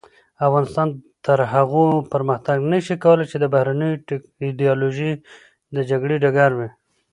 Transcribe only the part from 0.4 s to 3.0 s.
افغانستان تر هغو پرمختګ نشي